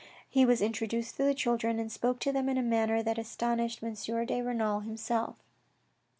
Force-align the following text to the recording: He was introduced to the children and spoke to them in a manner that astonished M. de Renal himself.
He 0.27 0.47
was 0.47 0.63
introduced 0.63 1.17
to 1.17 1.23
the 1.23 1.35
children 1.35 1.77
and 1.77 1.91
spoke 1.91 2.17
to 2.21 2.31
them 2.31 2.49
in 2.49 2.57
a 2.57 2.63
manner 2.63 3.03
that 3.03 3.19
astonished 3.19 3.83
M. 3.83 3.93
de 3.93 4.41
Renal 4.41 4.79
himself. 4.79 5.35